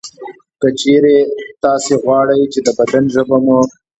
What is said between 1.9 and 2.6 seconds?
غواړئ چې